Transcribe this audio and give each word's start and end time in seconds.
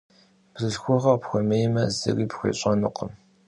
Бзылъхугъэр 0.53 1.13
къыпхуэмеймэ, 1.19 1.83
зыри 1.97 2.25
пхуещӏэнукъым. 2.29 3.11